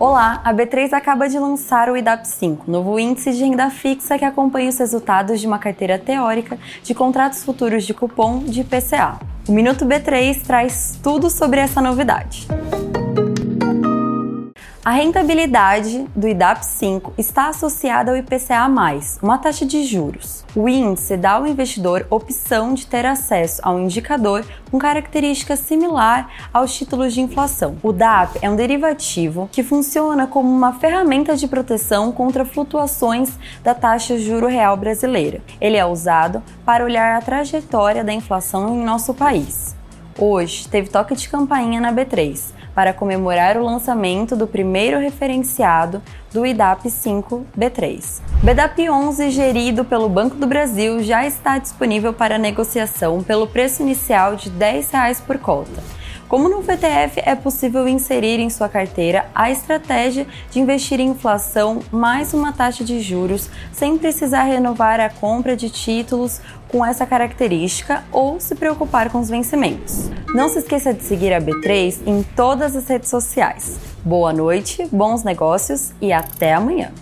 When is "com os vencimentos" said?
69.10-70.09